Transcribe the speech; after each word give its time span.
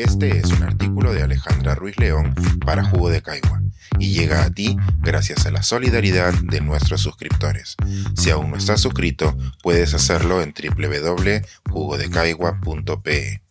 Este 0.00 0.38
es 0.38 0.46
un 0.46 0.62
artículo 0.62 1.12
de 1.12 1.22
Alejandra 1.22 1.74
Ruiz 1.74 1.98
León 1.98 2.34
para 2.64 2.82
Jugo 2.82 3.10
de 3.10 3.20
Caigua 3.20 3.60
y 3.98 4.14
llega 4.14 4.44
a 4.44 4.50
ti 4.50 4.78
gracias 5.02 5.44
a 5.44 5.50
la 5.50 5.62
solidaridad 5.62 6.32
de 6.32 6.62
nuestros 6.62 7.02
suscriptores. 7.02 7.76
Si 8.16 8.30
aún 8.30 8.50
no 8.50 8.56
estás 8.56 8.80
suscrito, 8.80 9.36
puedes 9.62 9.92
hacerlo 9.92 10.40
en 10.40 10.54
www.jugodecaigua.pe. 10.54 13.42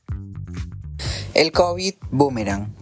El 1.36 1.52
COVID 1.52 1.94
Boomerang. 2.10 2.74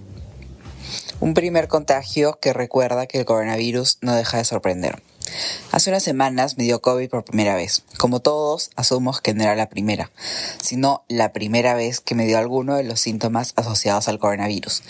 Un 1.20 1.34
primer 1.34 1.68
contagio 1.68 2.40
que 2.42 2.54
recuerda 2.54 3.06
que 3.06 3.20
el 3.20 3.26
coronavirus 3.26 3.98
no 4.00 4.16
deja 4.16 4.38
de 4.38 4.46
sorprender. 4.46 5.04
Hace 5.72 5.90
unas 5.90 6.04
semanas 6.04 6.58
me 6.58 6.64
dio 6.64 6.82
COVID 6.82 7.10
por 7.10 7.24
primera 7.24 7.56
vez. 7.56 7.84
Como 7.98 8.20
todos, 8.20 8.70
asumo 8.76 9.14
que 9.22 9.34
no 9.34 9.44
era 9.44 9.56
la 9.56 9.70
primera, 9.70 10.12
sino 10.62 11.04
la 11.08 11.34
primera 11.34 11.74
vez 11.74 12.00
que 12.00 12.16
me 12.16 12.26
dio 12.26 12.38
alguno 12.38 12.76
de 12.76 12.84
los 12.84 13.00
síntomas 13.00 13.54
asociados 13.56 14.08
al 14.08 14.20
coronavirus. 14.20 14.84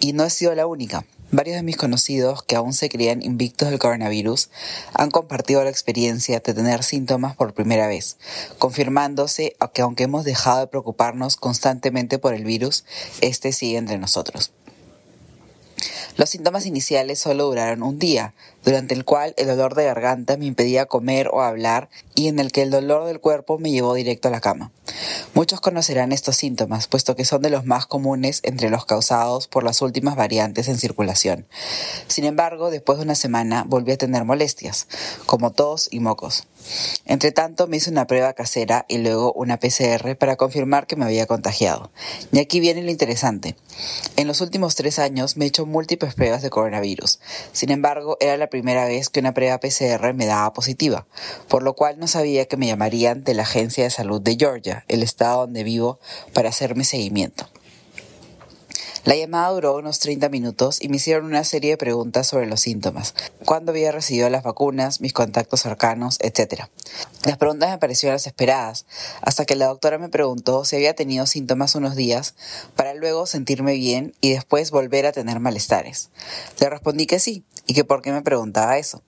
Y 0.00 0.12
no 0.12 0.24
he 0.24 0.30
sido 0.30 0.54
la 0.54 0.66
única. 0.66 1.04
Varios 1.32 1.54
de 1.54 1.62
mis 1.62 1.76
conocidos 1.76 2.42
que 2.42 2.56
aún 2.56 2.72
se 2.72 2.88
creían 2.88 3.22
invictos 3.22 3.70
del 3.70 3.78
coronavirus 3.78 4.50
han 4.94 5.12
compartido 5.12 5.62
la 5.62 5.70
experiencia 5.70 6.40
de 6.40 6.54
tener 6.54 6.82
síntomas 6.82 7.36
por 7.36 7.54
primera 7.54 7.86
vez, 7.86 8.16
confirmándose 8.58 9.54
que 9.72 9.82
aunque 9.82 10.04
hemos 10.04 10.24
dejado 10.24 10.58
de 10.58 10.66
preocuparnos 10.66 11.36
constantemente 11.36 12.18
por 12.18 12.34
el 12.34 12.42
virus, 12.42 12.84
este 13.20 13.52
sigue 13.52 13.78
entre 13.78 13.98
nosotros. 13.98 14.50
Los 16.16 16.30
síntomas 16.30 16.66
iniciales 16.66 17.18
solo 17.18 17.44
duraron 17.44 17.82
un 17.82 17.98
día, 17.98 18.34
durante 18.64 18.94
el 18.94 19.04
cual 19.04 19.34
el 19.36 19.46
dolor 19.46 19.74
de 19.74 19.84
garganta 19.84 20.36
me 20.36 20.46
impedía 20.46 20.86
comer 20.86 21.28
o 21.32 21.42
hablar 21.42 21.88
y 22.14 22.28
en 22.28 22.38
el 22.38 22.52
que 22.52 22.62
el 22.62 22.70
dolor 22.70 23.06
del 23.06 23.20
cuerpo 23.20 23.58
me 23.58 23.70
llevó 23.70 23.94
directo 23.94 24.28
a 24.28 24.32
la 24.32 24.40
cama. 24.40 24.70
Muchos 25.34 25.60
conocerán 25.60 26.12
estos 26.12 26.36
síntomas, 26.36 26.86
puesto 26.86 27.16
que 27.16 27.24
son 27.24 27.42
de 27.42 27.50
los 27.50 27.64
más 27.64 27.86
comunes 27.86 28.40
entre 28.42 28.70
los 28.70 28.84
causados 28.84 29.48
por 29.48 29.64
las 29.64 29.82
últimas 29.82 30.16
variantes 30.16 30.68
en 30.68 30.78
circulación. 30.78 31.46
Sin 32.06 32.24
embargo, 32.24 32.70
después 32.70 32.98
de 32.98 33.04
una 33.04 33.14
semana 33.14 33.64
volví 33.66 33.92
a 33.92 33.98
tener 33.98 34.24
molestias, 34.24 34.86
como 35.26 35.52
tos 35.52 35.88
y 35.90 36.00
mocos. 36.00 36.46
Entre 37.06 37.32
tanto, 37.32 37.66
me 37.66 37.78
hice 37.78 37.90
una 37.90 38.06
prueba 38.06 38.32
casera 38.32 38.84
y 38.88 38.98
luego 38.98 39.32
una 39.32 39.58
PCR 39.58 40.16
para 40.16 40.36
confirmar 40.36 40.86
que 40.86 40.96
me 40.96 41.04
había 41.04 41.26
contagiado. 41.26 41.90
Y 42.32 42.38
aquí 42.38 42.60
viene 42.60 42.82
lo 42.82 42.90
interesante. 42.90 43.56
En 44.16 44.26
los 44.26 44.40
últimos 44.40 44.74
tres 44.74 44.98
años 44.98 45.36
me 45.36 45.44
he 45.44 45.48
hecho 45.48 45.66
múltiples 45.66 46.14
pruebas 46.14 46.42
de 46.42 46.50
coronavirus. 46.50 47.20
Sin 47.52 47.70
embargo, 47.70 48.16
era 48.20 48.36
la 48.36 48.48
primera 48.48 48.84
vez 48.84 49.08
que 49.08 49.20
una 49.20 49.34
prueba 49.34 49.58
PCR 49.58 50.12
me 50.14 50.26
daba 50.26 50.52
positiva, 50.52 51.06
por 51.48 51.62
lo 51.62 51.74
cual 51.74 51.98
no 51.98 52.06
sabía 52.06 52.46
que 52.46 52.56
me 52.56 52.66
llamarían 52.66 53.24
de 53.24 53.34
la 53.34 53.42
Agencia 53.42 53.84
de 53.84 53.90
Salud 53.90 54.20
de 54.20 54.36
Georgia, 54.38 54.84
el 54.88 55.02
estado 55.10 55.42
donde 55.42 55.64
vivo, 55.64 55.98
para 56.32 56.48
hacerme 56.48 56.84
seguimiento. 56.84 57.46
La 59.10 59.16
llamada 59.16 59.48
duró 59.48 59.74
unos 59.74 59.98
30 59.98 60.28
minutos 60.28 60.80
y 60.80 60.88
me 60.88 60.98
hicieron 60.98 61.24
una 61.24 61.42
serie 61.42 61.70
de 61.72 61.76
preguntas 61.76 62.28
sobre 62.28 62.46
los 62.46 62.60
síntomas, 62.60 63.16
cuándo 63.44 63.72
había 63.72 63.90
recibido 63.90 64.30
las 64.30 64.44
vacunas, 64.44 65.00
mis 65.00 65.12
contactos 65.12 65.62
cercanos, 65.62 66.16
etc. 66.20 66.66
Las 67.24 67.36
preguntas 67.36 67.70
me 67.70 67.78
parecieron 67.78 68.14
las 68.14 68.28
esperadas, 68.28 68.86
hasta 69.20 69.46
que 69.46 69.56
la 69.56 69.66
doctora 69.66 69.98
me 69.98 70.10
preguntó 70.10 70.64
si 70.64 70.76
había 70.76 70.94
tenido 70.94 71.26
síntomas 71.26 71.74
unos 71.74 71.96
días, 71.96 72.36
para 72.76 72.94
luego 72.94 73.26
sentirme 73.26 73.72
bien 73.74 74.14
y 74.20 74.30
después 74.30 74.70
volver 74.70 75.06
a 75.06 75.12
tener 75.12 75.40
malestares. 75.40 76.10
Le 76.60 76.70
respondí 76.70 77.06
que 77.06 77.18
sí, 77.18 77.42
y 77.66 77.74
que 77.74 77.82
por 77.82 78.02
qué 78.02 78.12
me 78.12 78.22
preguntaba 78.22 78.78
eso. 78.78 79.02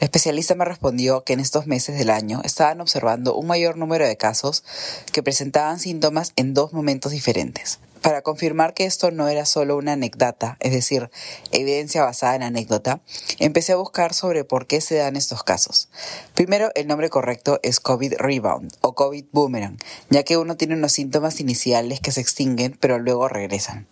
La 0.00 0.04
especialista 0.04 0.54
me 0.54 0.66
respondió 0.66 1.24
que 1.24 1.32
en 1.32 1.40
estos 1.40 1.66
meses 1.66 1.98
del 1.98 2.10
año 2.10 2.42
estaban 2.44 2.82
observando 2.82 3.34
un 3.34 3.46
mayor 3.46 3.78
número 3.78 4.06
de 4.06 4.18
casos 4.18 4.64
que 5.12 5.22
presentaban 5.22 5.80
síntomas 5.80 6.34
en 6.36 6.52
dos 6.52 6.74
momentos 6.74 7.12
diferentes. 7.12 7.78
Para 8.06 8.22
confirmar 8.22 8.72
que 8.72 8.84
esto 8.84 9.10
no 9.10 9.26
era 9.26 9.44
solo 9.44 9.76
una 9.76 9.94
anécdota, 9.94 10.56
es 10.60 10.70
decir, 10.70 11.10
evidencia 11.50 12.04
basada 12.04 12.36
en 12.36 12.44
anécdota, 12.44 13.00
empecé 13.40 13.72
a 13.72 13.76
buscar 13.78 14.14
sobre 14.14 14.44
por 14.44 14.68
qué 14.68 14.80
se 14.80 14.94
dan 14.94 15.16
estos 15.16 15.42
casos. 15.42 15.88
Primero, 16.32 16.70
el 16.76 16.86
nombre 16.86 17.10
correcto 17.10 17.58
es 17.64 17.80
COVID 17.80 18.14
Rebound 18.18 18.72
o 18.80 18.94
COVID 18.94 19.24
Boomerang, 19.32 19.78
ya 20.08 20.22
que 20.22 20.36
uno 20.36 20.56
tiene 20.56 20.74
unos 20.74 20.92
síntomas 20.92 21.40
iniciales 21.40 21.98
que 21.98 22.12
se 22.12 22.20
extinguen 22.20 22.78
pero 22.78 23.00
luego 23.00 23.26
regresan. 23.26 23.88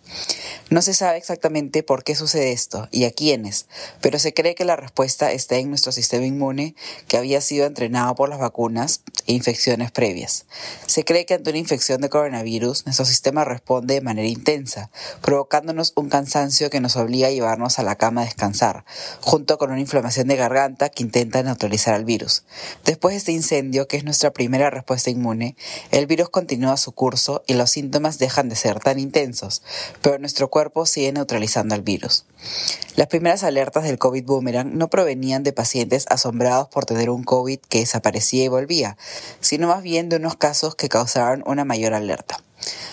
No 0.69 0.81
se 0.81 0.93
sabe 0.93 1.17
exactamente 1.17 1.83
por 1.83 2.05
qué 2.05 2.15
sucede 2.15 2.53
esto 2.53 2.87
y 2.91 3.03
a 3.03 3.11
quiénes, 3.11 3.67
pero 3.99 4.17
se 4.17 4.33
cree 4.33 4.55
que 4.55 4.63
la 4.63 4.77
respuesta 4.77 5.33
está 5.33 5.57
en 5.57 5.67
nuestro 5.67 5.91
sistema 5.91 6.25
inmune 6.25 6.73
que 7.09 7.17
había 7.17 7.41
sido 7.41 7.65
entrenado 7.65 8.15
por 8.15 8.29
las 8.29 8.39
vacunas 8.39 9.01
e 9.27 9.33
infecciones 9.33 9.91
previas. 9.91 10.45
Se 10.87 11.03
cree 11.03 11.25
que 11.25 11.33
ante 11.33 11.49
una 11.49 11.59
infección 11.59 11.99
de 11.99 12.07
coronavirus, 12.07 12.85
nuestro 12.85 13.03
sistema 13.03 13.43
responde 13.43 13.95
de 13.95 14.04
manera 14.05 14.27
intensa, 14.27 14.89
provocándonos 15.21 15.91
un 15.95 16.07
cansancio 16.07 16.69
que 16.69 16.79
nos 16.79 16.95
obliga 16.95 17.27
a 17.27 17.31
llevarnos 17.31 17.79
a 17.79 17.83
la 17.83 17.97
cama 17.97 18.21
a 18.21 18.25
descansar, 18.25 18.85
junto 19.19 19.57
con 19.57 19.71
una 19.71 19.81
inflamación 19.81 20.27
de 20.27 20.37
garganta 20.37 20.89
que 20.89 21.03
intenta 21.03 21.43
neutralizar 21.43 21.93
al 21.93 22.05
virus. 22.05 22.43
Después 22.85 23.13
de 23.13 23.17
este 23.17 23.31
incendio, 23.33 23.87
que 23.87 23.97
es 23.97 24.05
nuestra 24.05 24.31
primera 24.31 24.69
respuesta 24.69 25.09
inmune, 25.09 25.57
el 25.91 26.07
virus 26.07 26.29
continúa 26.29 26.77
su 26.77 26.93
curso 26.93 27.43
y 27.47 27.55
los 27.55 27.71
síntomas 27.71 28.19
dejan 28.19 28.47
de 28.47 28.55
ser 28.55 28.79
tan 28.79 28.99
intensos, 28.99 29.61
pero 30.01 30.19
nuestro 30.19 30.49
cuerpo 30.49 30.85
sigue 30.85 31.11
neutralizando 31.11 31.75
al 31.75 31.81
virus. 31.81 32.25
Las 32.95 33.07
primeras 33.07 33.43
alertas 33.43 33.83
del 33.83 33.97
COVID 33.97 34.23
boomerang 34.23 34.77
no 34.77 34.89
provenían 34.89 35.43
de 35.43 35.51
pacientes 35.51 36.05
asombrados 36.09 36.69
por 36.69 36.85
tener 36.85 37.09
un 37.09 37.23
COVID 37.23 37.59
que 37.67 37.79
desaparecía 37.79 38.43
y 38.43 38.47
volvía, 38.47 38.97
sino 39.41 39.67
más 39.67 39.81
bien 39.81 40.09
de 40.09 40.17
unos 40.17 40.35
casos 40.35 40.75
que 40.75 40.89
causaron 40.89 41.43
una 41.45 41.65
mayor 41.65 41.93
alerta. 41.93 42.44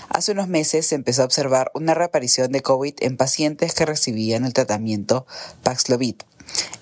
Hace 0.08 0.32
unos 0.32 0.48
meses 0.48 0.86
se 0.86 0.94
empezó 0.94 1.22
a 1.22 1.26
observar 1.26 1.70
una 1.74 1.94
reaparición 1.94 2.52
de 2.52 2.60
COVID 2.60 2.94
en 3.00 3.16
pacientes 3.16 3.74
que 3.74 3.86
recibían 3.86 4.44
el 4.44 4.52
tratamiento 4.52 5.26
Paxlovid. 5.62 6.16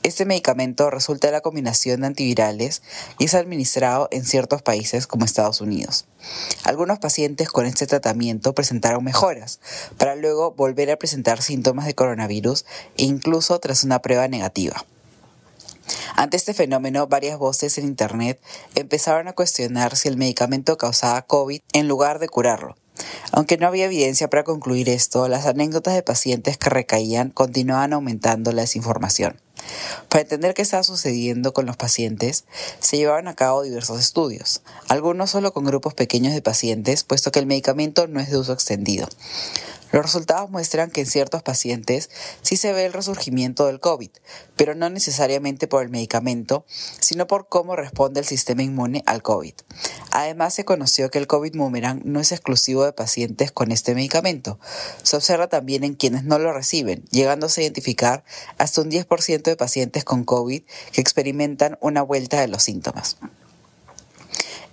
Este 0.03 0.25
medicamento 0.25 0.91
resulta 0.91 1.29
de 1.29 1.33
la 1.33 1.43
combinación 1.43 2.01
de 2.01 2.09
antivirales 2.09 2.83
y 3.19 3.27
es 3.27 3.35
administrado 3.35 4.09
en 4.11 4.25
ciertos 4.25 4.63
países 4.63 5.07
como 5.07 5.25
Estados 5.25 5.61
Unidos. 5.61 6.07
Algunos 6.65 6.99
pacientes 6.99 7.51
con 7.51 7.67
este 7.67 7.87
tratamiento 7.87 8.55
presentaron 8.55 9.05
mejoras, 9.05 9.61
para 9.99 10.17
luego 10.17 10.53
volver 10.53 10.91
a 10.91 10.97
presentar 10.97 11.43
síntomas 11.43 11.87
de 11.87 11.95
coronavirus 11.95 12.65
e 12.97 13.05
incluso 13.05 13.59
tras 13.61 13.85
una 13.85 14.01
prueba 14.01 14.27
negativa. 14.27 14.85
Ante 16.17 16.37
este 16.37 16.55
fenómeno, 16.55 17.07
varias 17.07 17.39
voces 17.39 17.77
en 17.79 17.85
Internet 17.85 18.41
empezaron 18.75 19.29
a 19.29 19.33
cuestionar 19.33 19.97
si 19.97 20.09
el 20.09 20.17
medicamento 20.17 20.77
causaba 20.77 21.23
COVID 21.23 21.61
en 21.73 21.89
lugar 21.89 22.19
de 22.19 22.29
curarlo. 22.29 22.77
Aunque 23.33 23.57
no 23.57 23.67
había 23.67 23.87
evidencia 23.87 24.29
para 24.29 24.45
concluir 24.45 24.89
esto, 24.89 25.29
las 25.29 25.47
anécdotas 25.47 25.95
de 25.95 26.03
pacientes 26.03 26.59
que 26.59 26.71
recaían 26.71 27.31
continuaban 27.31 27.93
aumentando 27.93 28.53
la 28.53 28.63
desinformación. 28.63 29.41
Para 30.09 30.23
entender 30.23 30.55
qué 30.55 30.63
estaba 30.63 30.83
sucediendo 30.83 31.53
con 31.53 31.67
los 31.67 31.77
pacientes, 31.77 32.45
se 32.81 32.97
llevaban 32.97 33.29
a 33.29 33.35
cabo 33.35 33.63
diversos 33.63 34.01
estudios, 34.01 34.63
algunos 34.89 35.31
solo 35.31 35.53
con 35.53 35.65
grupos 35.65 35.95
pequeños 35.95 36.35
de 36.35 36.43
pacientes, 36.43 37.05
puesto 37.05 37.31
que 37.31 37.39
el 37.39 37.47
medicamento 37.47 38.07
no 38.09 38.21
es 38.21 38.31
de 38.31 38.39
uso 38.39 38.53
extendido. 38.53 39.07
Los 39.93 40.05
resultados 40.05 40.51
muestran 40.51 40.91
que 40.91 41.01
en 41.01 41.07
ciertos 41.07 41.43
pacientes 41.43 42.11
sí 42.43 42.57
se 42.57 42.73
ve 42.73 42.87
el 42.87 42.93
resurgimiento 42.93 43.67
del 43.67 43.81
COVID, 43.81 44.11
pero 44.57 44.75
no 44.75 44.89
necesariamente 44.89 45.67
por 45.67 45.83
el 45.83 45.89
medicamento, 45.89 46.65
sino 47.01 47.27
por 47.27 47.49
cómo 47.49 47.75
responde 47.75 48.21
el 48.21 48.27
sistema 48.27 48.63
inmune 48.63 49.03
al 49.07 49.23
COVID. 49.23 49.55
Además, 50.11 50.55
se 50.55 50.65
conoció 50.65 51.11
que 51.11 51.19
el 51.19 51.27
COVID 51.27 51.57
boomerang 51.57 52.03
no 52.05 52.21
es 52.21 52.33
exclusivo 52.33 52.85
de 52.85 52.93
pacientes 52.93 53.53
con 53.53 53.73
este 53.73 53.95
medicamento. 53.95 54.59
Se 55.03 55.17
observa 55.17 55.49
también 55.49 55.85
en 55.85 55.95
quienes 55.95 56.25
no 56.25 56.39
lo 56.39 56.53
reciben, 56.53 57.05
llegándose 57.11 57.61
a 57.61 57.65
identificar 57.65 58.25
hasta 58.59 58.81
un 58.81 58.91
10% 58.91 59.43
de 59.43 59.57
pacientes 59.57 60.05
con 60.05 60.25
COVID 60.25 60.63
que 60.93 61.01
experimentan 61.01 61.79
una 61.81 62.03
vuelta 62.03 62.41
de 62.41 62.49
los 62.49 62.63
síntomas. 62.63 63.17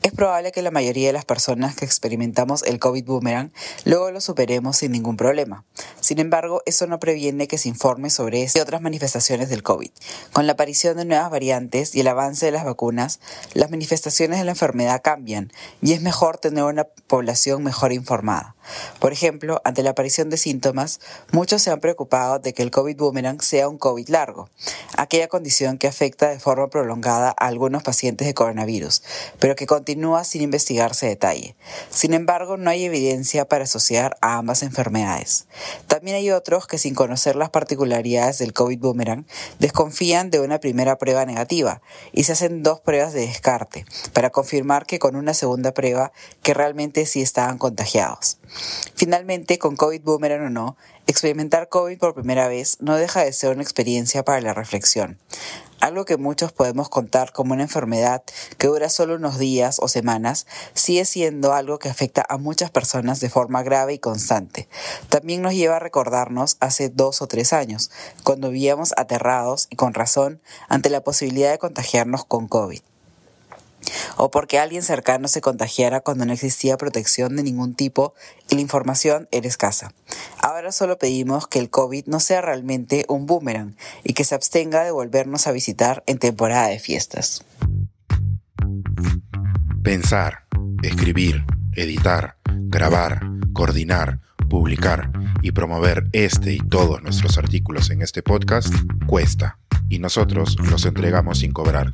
Es 0.04 0.12
probable 0.12 0.52
que 0.52 0.62
la 0.62 0.72
mayoría 0.72 1.08
de 1.08 1.14
las 1.14 1.26
personas 1.26 1.76
que 1.76 1.86
experimentamos 1.86 2.64
el 2.64 2.80
COVID 2.80 3.06
boomerang 3.06 3.52
luego 3.86 4.12
lo 4.12 4.22
superemos 4.22 4.78
sin 4.78 4.92
ningún 4.92 5.18
problema. 5.18 5.66
Sin 6.00 6.20
embargo, 6.20 6.62
eso 6.66 6.88
no 6.88 7.00
previene 7.00 7.48
que 7.48 7.58
se 7.58 7.70
informe 7.70 8.10
sobre 8.10 8.44
estas 8.44 8.60
y 8.60 8.64
otras 8.64 8.82
manifestaciones 8.82 9.50
del 9.50 9.64
COVID. 9.64 9.90
Con 10.34 10.48
la 10.48 10.54
aparición 10.54 10.98
de 10.98 11.06
nuevas 11.06 11.30
variantes 11.30 11.96
y 11.96 12.02
el 12.02 12.08
avance 12.08 12.46
de 12.46 12.52
las 12.52 12.66
vacunas, 12.66 13.20
las 13.54 13.72
manifestaciones 13.72 14.40
de 14.40 14.46
la 14.46 14.52
enfermedad 14.52 15.02
cambian 15.04 15.52
y 15.82 15.94
es 15.94 16.02
mejor 16.02 16.38
tener 16.38 16.64
una 16.64 16.86
población 16.86 17.64
mejor 17.64 17.92
informada. 17.92 18.57
Por 19.00 19.14
ejemplo, 19.14 19.62
ante 19.64 19.84
la 19.84 19.92
aparición 19.92 20.30
de 20.30 20.38
síntomas, 20.38 21.00
muchos 21.32 21.62
se 21.62 21.72
han 21.72 21.80
preocupado 21.80 22.40
de 22.40 22.54
que 22.54 22.64
el 22.64 22.72
COVID 22.72 22.98
boomerang 22.98 23.42
sea 23.42 23.70
un 23.70 23.78
COVID 23.78 24.10
largo, 24.10 24.50
aquella 24.98 25.28
condición 25.28 25.78
que 25.78 25.88
afecta 25.88 26.30
de 26.30 26.40
forma 26.40 26.70
prolongada 26.70 27.30
a 27.30 27.48
algunos 27.48 27.84
pacientes 27.84 28.28
de 28.28 28.34
coronavirus, 28.34 29.04
pero 29.40 29.56
que 29.56 29.68
continúa 29.68 30.24
sin 30.24 30.42
investigarse 30.42 31.08
detalle. 31.08 31.56
Sin 31.90 32.14
embargo, 32.14 32.58
no 32.58 32.70
hay 32.70 32.86
evidencia 32.86 33.46
para 33.46 33.66
asociar 33.66 34.18
a 34.22 34.38
ambas 34.38 34.64
enfermedades. 34.64 35.48
También 35.88 36.18
hay 36.18 36.32
otros 36.32 36.68
que 36.68 36.78
sin 36.78 36.96
conocer 36.96 37.36
las 37.36 37.50
particularidades 37.50 38.38
del 38.38 38.54
COVID 38.54 38.80
boomerang 38.80 39.26
desconfían 39.60 40.30
de 40.30 40.40
una 40.40 40.60
primera 40.60 40.98
prueba 40.98 41.26
negativa 41.26 41.82
y 42.12 42.24
se 42.24 42.34
hacen 42.34 42.64
dos 42.64 42.80
pruebas 42.80 43.14
de 43.14 43.22
descarte 43.22 43.86
para 44.14 44.30
confirmar 44.30 44.86
que 44.86 45.00
con 45.00 45.16
una 45.16 45.34
segunda 45.34 45.74
prueba 45.74 46.12
que 46.42 46.54
realmente 46.54 47.06
sí 47.06 47.22
estaban 47.22 47.58
contagiados. 47.58 48.38
Finalmente, 48.96 49.60
con 49.60 49.76
COVID 49.76 50.02
boomerang 50.02 50.46
o 50.46 50.50
no, 50.50 50.78
experimentar 51.06 51.70
COVID 51.70 51.98
por 51.98 52.14
primera 52.14 52.48
vez 52.48 52.78
no 52.80 52.96
deja 52.96 53.24
de 53.24 53.32
ser 53.34 53.54
una 53.54 53.62
experiencia 53.62 54.24
para 54.24 54.42
la 54.42 54.54
reflexión. 54.54 55.18
Algo 55.80 56.06
que 56.06 56.18
muchos 56.18 56.52
podemos 56.52 56.90
contar 56.90 57.32
como 57.32 57.54
una 57.54 57.62
enfermedad 57.62 58.24
que 58.58 58.68
dura 58.68 58.90
solo 58.90 59.16
unos 59.16 59.38
días 59.38 59.78
o 59.80 59.88
semanas, 59.88 60.48
sigue 60.74 61.06
siendo 61.06 61.54
algo 61.54 61.78
que 61.78 61.90
afecta 61.90 62.26
a 62.28 62.38
muchas 62.38 62.72
personas 62.72 63.20
de 63.20 63.30
forma 63.30 63.62
grave 63.62 63.94
y 63.94 64.00
constante. 64.00 64.68
También 65.10 65.44
nos 65.44 65.54
lleva 65.54 65.76
a 65.76 65.80
recordarnos 65.80 66.58
hace 66.60 66.90
dos 66.90 67.22
o 67.22 67.28
tres 67.28 67.54
años, 67.54 67.92
cuando 68.24 68.50
vivíamos 68.50 68.94
aterrados 68.98 69.68
y 69.70 69.76
con 69.76 69.94
razón 69.94 70.42
ante 70.68 70.90
la 70.90 71.02
posibilidad 71.02 71.52
de 71.52 71.60
contagiarnos 71.60 72.26
con 72.26 72.48
COVID 72.48 72.82
o 74.18 74.32
porque 74.32 74.60
alguien 74.60 74.84
cercano 74.84 75.28
se 75.28 75.42
contagiara 75.42 76.02
cuando 76.02 76.26
no 76.26 76.34
existía 76.34 76.78
protección 76.78 77.36
de 77.36 77.44
ningún 77.44 77.76
tipo 77.76 78.14
y 78.50 78.56
la 78.56 78.62
información 78.62 79.28
era 79.32 79.48
escasa. 79.48 79.94
Ahora 80.42 80.72
solo 80.72 80.98
pedimos 80.98 81.48
que 81.48 81.60
el 81.60 81.70
COVID 81.70 82.06
no 82.06 82.20
sea 82.20 82.42
realmente 82.42 83.06
un 83.08 83.26
boomerang 83.26 83.76
y 84.04 84.14
que 84.14 84.24
se 84.24 84.36
abstenga 84.36 84.84
de 84.84 84.92
volvernos 84.92 85.48
a 85.48 85.52
visitar 85.52 86.04
en 86.08 86.18
temporada 86.18 86.68
de 86.68 86.80
fiestas. 86.80 87.44
Pensar, 89.84 90.44
escribir, 90.84 91.46
editar, 91.74 92.38
grabar, 92.46 93.22
coordinar, 93.54 94.20
publicar 94.50 95.12
y 95.42 95.52
promover 95.52 96.08
este 96.14 96.54
y 96.54 96.60
todos 96.60 97.02
nuestros 97.04 97.38
artículos 97.38 97.90
en 97.90 98.02
este 98.02 98.24
podcast 98.24 98.74
cuesta 99.06 99.60
y 99.90 100.00
nosotros 100.00 100.58
los 100.70 100.86
entregamos 100.86 101.40
sin 101.40 101.52
cobrar. 101.52 101.94